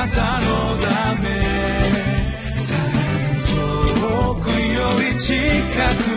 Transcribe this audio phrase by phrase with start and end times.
[0.00, 0.46] なたの
[0.78, 1.28] ため。
[4.00, 5.34] 遠くより近
[6.04, 6.09] く。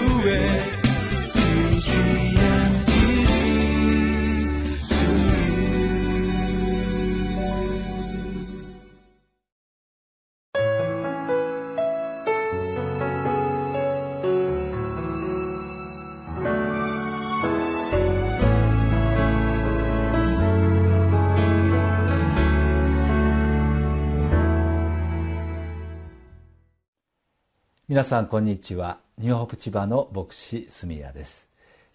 [27.94, 28.98] 皆さんこんにちは。
[29.20, 31.48] ニューホープ千葉の牧師住谷です。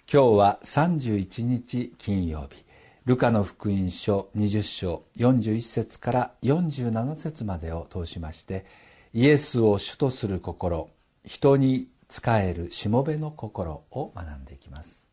[0.09, 2.65] 今日は31日金曜日。
[3.05, 8.65] ルカの福音書20章41節から47節までを通しまして
[9.13, 10.89] イエスを主とする心
[11.25, 15.05] 人に仕えるしもべの心を学んでいきます。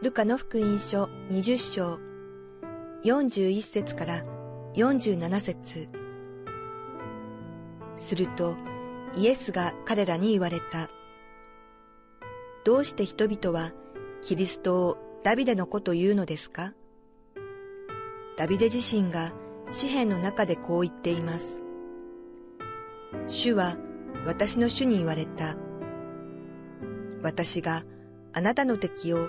[0.00, 2.07] ルカの福音書20章
[3.04, 4.24] 41節から
[4.74, 5.88] 47節
[7.96, 8.56] すると
[9.16, 10.88] イエスが彼らに言われた。
[12.64, 13.72] どうして人々は
[14.20, 16.74] キリストをダビデの子というのですか？
[18.36, 19.32] ダビデ自身が
[19.72, 21.60] 詩篇の中でこう言っています。
[23.26, 23.76] 主は
[24.26, 25.56] 私の主に言われた。
[27.22, 27.84] 私が
[28.32, 29.28] あなたの敵を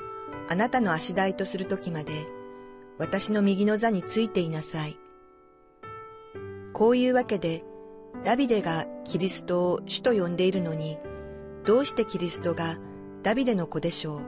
[0.50, 2.28] あなたの足台とするときまで
[3.00, 5.00] 私の右の座についていなさい。
[6.74, 7.64] こういうわけで、
[8.26, 11.00] ダビデがキリストを主と呼んでいるのに、
[11.66, 12.78] どうしてキリストが
[13.24, 14.22] ダビデの子でしょう？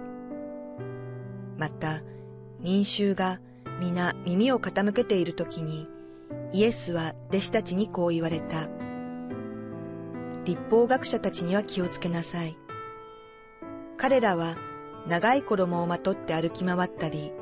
[1.57, 2.01] また、
[2.61, 3.41] 民衆が
[3.81, 5.89] 皆耳を傾けているときに、
[6.53, 8.69] イエスは弟子たちにこう言われた。
[10.45, 12.57] 立法学者たちには気をつけなさい。
[13.97, 14.55] 彼らは
[15.07, 17.33] 長い衣をまとって歩き回ったり、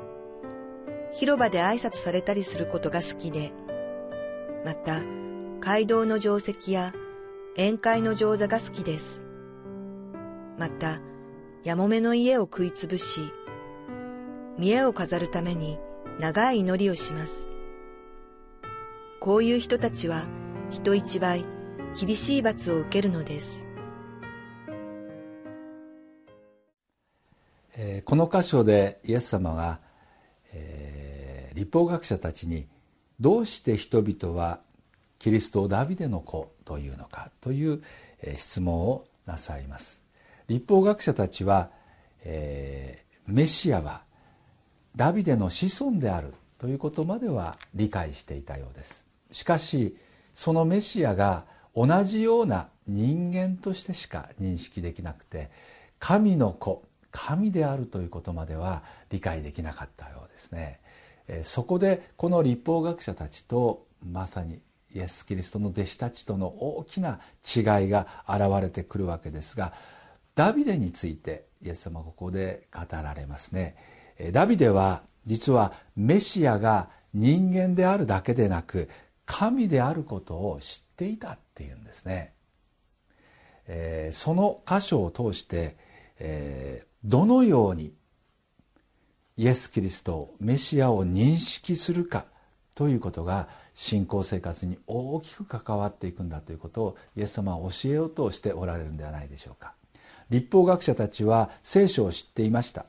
[1.12, 3.52] 広場で挨拶されたりすることが好きで、
[4.64, 5.02] また、
[5.60, 6.92] 街道の定石や
[7.56, 9.22] 宴会の定座が好きです。
[10.58, 11.00] また、
[11.64, 13.20] やもめの家を食いつぶし、
[14.58, 15.78] 見栄を飾るために
[16.18, 17.46] 長い祈りをします。
[19.20, 20.24] こういう人たちは
[20.70, 21.44] 人一倍
[21.98, 23.64] 厳しい罰を受けるのです。
[27.76, 29.80] えー、この箇所でイエス様が、
[31.54, 32.66] 立法学者たちに
[33.20, 34.60] どうして人々は
[35.18, 37.82] キリストをダビデの子というのかという
[38.36, 40.02] 質問をなさいます。
[40.48, 41.70] 立法学者たちは、
[42.24, 44.02] えー、メシアは
[44.96, 49.06] ダビデの子孫であるということまでは理解していたようです。
[49.30, 49.96] しかし
[50.34, 51.44] そのメシアが
[51.76, 55.50] 同じような人間としてしか認識できなくて
[55.98, 60.80] 神の子神であるということまでは理解できなかったようですね。
[61.44, 64.60] そこでこの立法学者たちとまさに
[64.94, 69.72] イエス・キリストの弟子たちとの大きな違いが現れてくるわけですが
[70.34, 73.76] ダビデについてイエス様ここで語られますね。
[74.32, 78.88] ダビデは実はメシアが人間であるだけでなく
[79.26, 82.32] 神であることを知っていたっていうんですね。
[83.66, 85.76] えー、その箇所を通して、
[86.18, 87.94] えー、どのように
[89.36, 92.26] イエス・キリストメシアを認識するか
[92.74, 99.74] ということが信仰生活に大きく関わっていくんだということをイエス様は教えようとしておられるんではないでしょうか。
[100.30, 102.86] 立法学者たちは聖書を知っていました。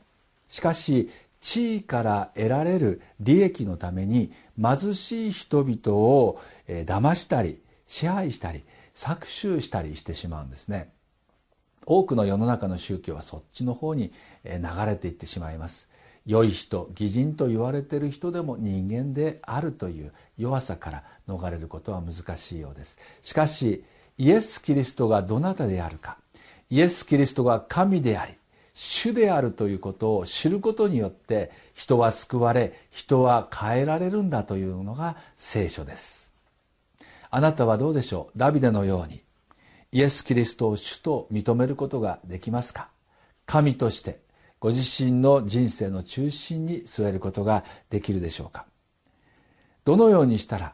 [0.49, 1.09] しかし
[1.39, 4.31] 地位から得られる利益のために
[4.61, 8.63] 貧しい人々を騙したり支配したり
[8.93, 10.91] 搾取したりしてしまうんですね。
[11.85, 14.13] 多くの世の中の宗教はそっちの方に
[14.45, 14.51] 流
[14.85, 15.89] れていってしまいます。
[16.25, 22.97] 良い人義人と言われている人でも人間であるという弱さから逃れることは難しいようです。
[23.23, 23.83] しかし
[24.17, 26.17] イエス・キリストがどなたであるか。
[26.69, 28.33] イエス・キリストが神であり
[28.73, 36.33] 主であるということを知ることによって人は救われ人は変えられるんだというのが聖書です。
[37.29, 38.39] あなたはどうでしょう？
[38.39, 39.21] ダビデのように
[39.91, 42.89] イエス・キリストを主と認めることができますか？
[43.45, 44.19] 神として
[44.61, 48.67] ご自身の人生の中心に据えることができるでしょうか？
[49.83, 50.73] どのようにしたら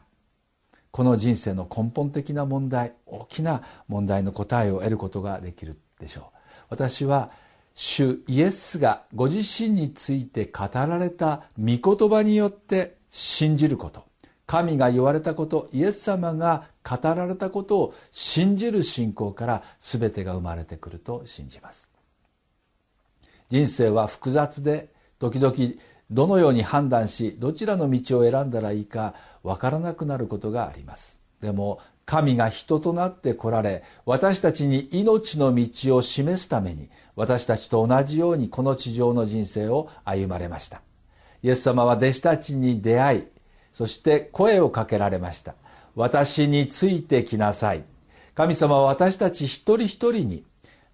[0.90, 6.24] この人生の根本的な問題大きな問題の答えを得ることができるでしょう？
[6.68, 7.30] 私は
[7.74, 14.06] 主イエスがご自身について語られた御言葉によって信じること。
[14.46, 21.88] 神が言われたことイエス様が語られたことを信じる信仰から全てが生まれてくると信じます。
[23.50, 25.54] 人生は複雑で時々
[26.10, 31.20] どのように判断しどちらの道を選んだらいいかわからなくなることがあります。
[31.40, 40.80] でも神が人となって来られ私たちに命の道を示すために私たちと同じようにこの地上の人生を歩まれました。
[41.42, 43.24] イエス様は弟子たちに出会い
[43.72, 45.54] そして声をかけられました。
[45.94, 47.84] 私についてきなさい。
[48.34, 50.44] 神様は私たち一人一人に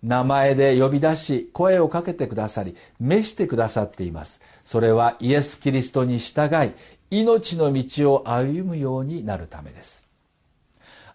[0.04, 4.40] 名前で呼び出し声をかけてくださり召してくださっています。
[4.64, 6.72] それはイエス・キリストに従い
[7.10, 10.06] 命の道を歩むようになるためです。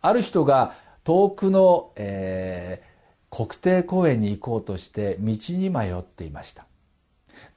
[0.02, 6.66] ある人が遠くの、えー、国定公園に行こうとして道に迷っていました。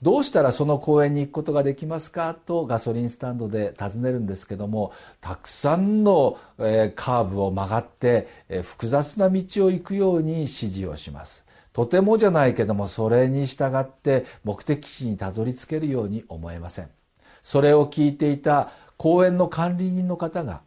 [0.01, 2.35] どうしたらその公園に行くことができますか？
[2.35, 11.45] とガソリンスタンドで尋ねるんですけどもたくさんの、え、カーブを曲がって、え、複雑な道を行くように指示をします。
[11.73, 16.91] とてもじゃないけどもそれに従って目的地にたどり着けるように思えません。
[17.43, 20.61] それを聞いていた公園の管理人の方が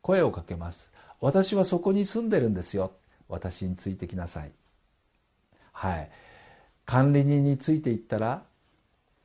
[0.00, 0.90] 声をかけます。
[1.20, 2.92] 私はそこに住んでるんですよ。
[3.28, 4.50] 私についてきなさい。
[5.72, 6.10] はい。
[6.90, 8.42] 管理人についていったら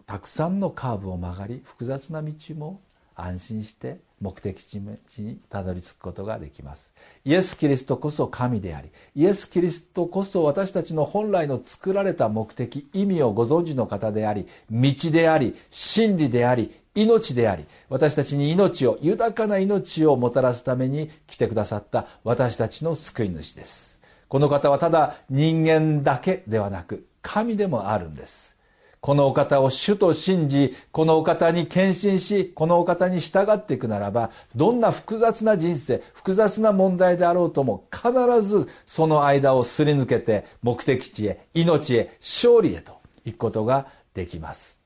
[0.06, 2.80] たくさんのカーブを曲がり複雑な道も
[3.16, 6.94] 安心して目的地にたどり着くことができます。
[7.24, 24.00] イエス・キリストこそ神でありイエス・キリストこそ私たちの本来の作られた目的意味をご存知の方であり道であり真理であり命であり私たちに命を豊かな命をもたらすために来てくださった私たちの救い主です。
[24.28, 28.56] この方はただ人間だけではなく神でもあるんです。
[29.01, 38.12] このお方を主と信じこのお方に献身しこのお方に従っていくならばどんな複雑な人生複雑な問題であろうとも必
[38.42, 44.80] ずその間をすり抜けて目的地へ命へ勝利へと行くことができます。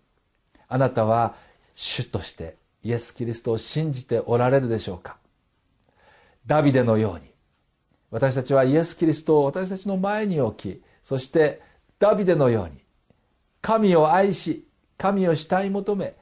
[0.67, 1.35] あなたは
[1.73, 5.17] 主としてイエス・キリストを信じておられるでしょうか？
[6.45, 7.31] ダビデのように
[8.11, 11.61] 私たちはイエス・キリストを私たちの前に置きそして
[11.99, 12.81] ダビデのように
[13.61, 14.65] 神を愛し
[14.97, 16.15] 神を慕い求め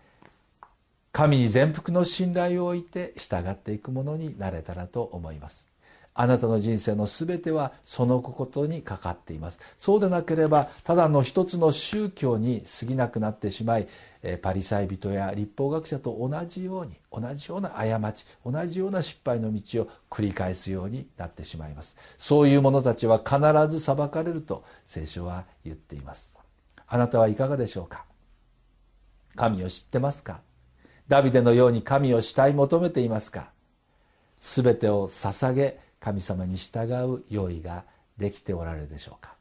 [1.11, 5.71] 神に全幅の信頼を置いて従っていくものになれたらと思います。
[6.13, 9.59] あなたの人生の全てはそのことにかかっています。
[9.77, 13.87] そうでなければただの一つの宗教に過ぎなくなってしまい
[14.41, 21.95] パリサイ人や立法学者と同じように同じような過ち同じような失敗の道を繰り返すようになってしまいます。
[22.17, 23.39] そういう者たちは必
[23.73, 26.33] ず裁かれると聖書は言っています。
[26.87, 28.05] あなたはいかがでしょうか？
[29.35, 30.41] 神を知ってますか？
[31.07, 33.51] ダビデのように神を慕い求めていますか？
[34.39, 37.85] 全てを捧げ神様に従う用意が
[38.17, 39.35] できておられるでしょうか？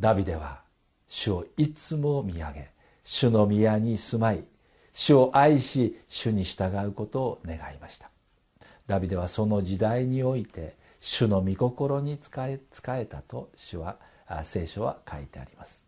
[0.00, 0.62] ダビデは
[1.06, 2.73] 主をいつも見上げ
[3.04, 4.44] 主の宮に住まい
[4.92, 8.10] 主を愛し主に従うことを願いました。
[8.86, 13.96] ダビデはその時代において主の御心に仕えたと主は
[14.42, 15.83] 聖書は書いてあります。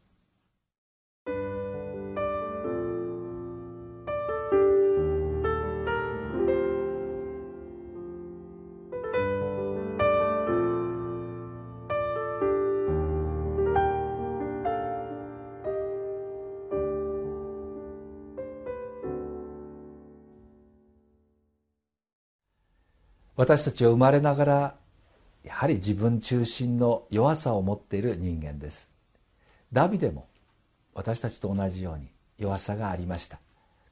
[23.37, 24.77] 私たちは生まれながら
[25.45, 28.91] やはり自分中心の弱さを持っている人間です。
[29.73, 30.27] ダビデも
[30.95, 33.39] 私たちと同じように弱さがありました。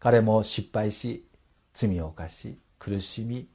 [0.01, 1.27] 彼も失敗し
[1.75, 3.47] 罪を犯し苦しみ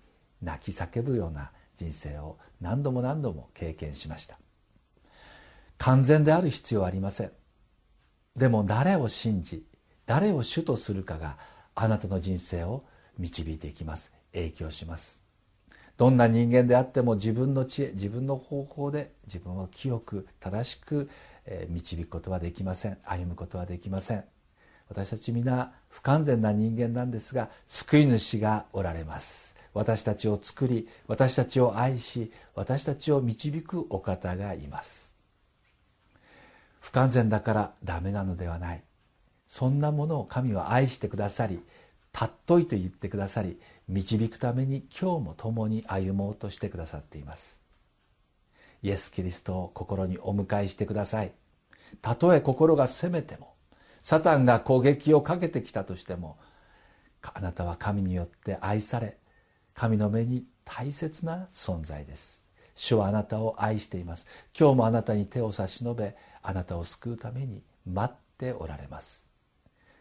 [0.42, 4.38] 泣き叫ぶような人生を何度も何度も経験しました。
[5.80, 7.32] 完全である必要はありません。
[8.36, 9.66] でも誰を信じ
[10.06, 11.38] 誰を主とするかが
[11.74, 12.86] あなたの人生を
[13.18, 14.12] 導いていきます。
[14.34, 15.19] 影響します。
[16.00, 21.10] どんな人間であっても自分の知恵自分の方法で自分を清く正しく
[21.68, 22.98] 導くことはできません。
[23.04, 24.24] 歩むことはできません。
[24.88, 29.58] 私たち皆不完全な人間なんですが救い主がおられます。
[29.74, 35.18] 私たちを作り私たちを愛し私たちを導くお方がいます。
[36.80, 38.84] 不完全だからダメなのではない。
[39.48, 41.60] そんなものを神は愛してくださり
[42.14, 47.60] 尊いと言ってくださり導くために今日も共に歩もうとしてくださっています。
[48.82, 51.34] イエス・キリストを心にお迎えしてください。
[52.02, 53.54] たとえ心が責めても
[54.02, 56.38] サタンが攻撃をかけてきたとしても
[57.22, 59.18] あなたは神によって愛され
[59.74, 62.50] 神の目に大切な存在です。
[62.76, 64.28] 主はあなたを愛しています。
[64.58, 69.29] 今日もあなたに手を差し伸べあなたを救うために待っておられます。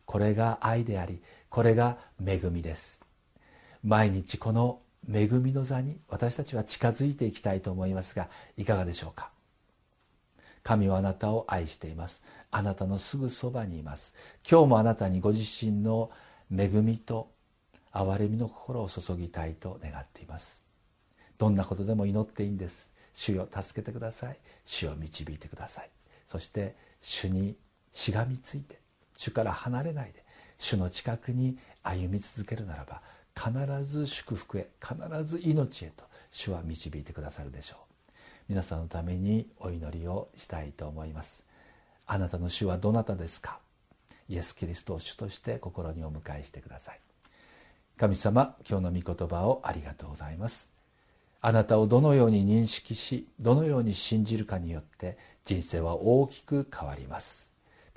[0.09, 3.05] これが愛でありこれが恵みです。
[3.85, 9.31] 毎日この恵みの座に私たちは近づいていきたいと思いますがいかがでしょうか？
[10.63, 12.25] 神はあなたを愛しています。
[12.51, 14.15] あなたのすぐそばにいます。
[14.51, 16.11] 今日もあなたにご自身の
[16.51, 17.31] 恵みと
[17.93, 20.65] 憐れみの心を注ぎたいと願っています。
[21.37, 22.91] どんなことでも祈っていいんです。
[23.13, 24.39] 主よ助けてください。
[24.65, 25.91] 主を導いてください。
[26.27, 27.57] そして主に
[27.93, 28.81] しがみついて
[29.19, 30.25] 主から離れないで
[30.57, 33.03] 主の近くに歩み続けるならば
[33.37, 37.79] 必ず祝福へ必ず命へと主は導いてくださるでしょう。
[38.49, 41.45] 皆さんのためにお祈りをしたいと思います。
[42.07, 43.59] あなたの主はどなたですか？
[44.29, 47.01] イエス・キリストを主として心にお迎えしてください。
[47.97, 50.69] 神様今日の御言葉をありがとうございます。
[51.41, 57.48] あなたをどのように認識しどのように信じるかによって人生は大きく変わります。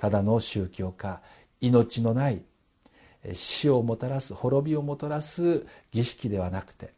[0.02, 1.20] ただの宗教家
[1.60, 2.42] 命のない
[3.34, 6.92] 死をもたらす滅びをもたらす儀式ではなくて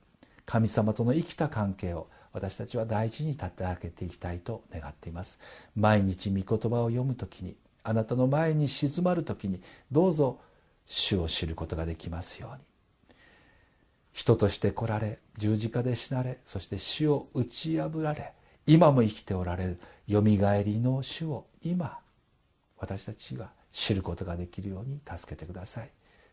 [0.46, 5.38] 神様との生きた関係を私たちは大事に立て上げていきたいと願っています。
[5.76, 9.60] 毎日御言葉を読む時にあなたの前に静まる時に
[9.92, 10.40] どうぞ
[10.86, 12.64] 主を知ることができますように。
[14.14, 18.32] 人として来られ十字架で死なれそして死を打ち破られ
[18.66, 21.98] 今も生きておられるよみがえりの主を今
[22.78, 25.90] 私たちが知ることができるように助けてください。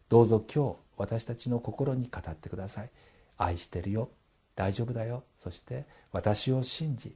[0.09, 2.89] どうぞ今日私たちの心に語ってください。
[3.37, 4.09] 愛してるよ。
[4.55, 5.23] 大丈夫だよ。
[5.39, 7.15] そして私を信じ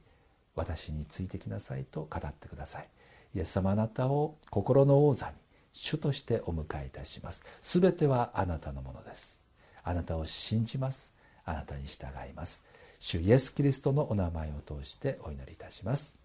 [0.54, 2.88] 私についてきなさいと語ってください。
[3.34, 5.32] イエス様あなたを心の王座に
[5.72, 7.44] 主としてお迎えいたします。
[7.60, 9.44] すべてはあなたのものです。
[9.84, 11.12] あなたを信じます。
[11.44, 12.64] あなたに従います。
[12.98, 16.16] 主イエス・キリストのお名前を通してお祈りいたします。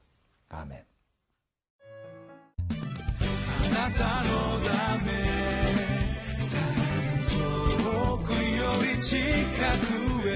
[0.49, 0.90] アーメン。
[3.81, 5.09] なたのため。
[7.33, 10.31] 遠くより近くへ。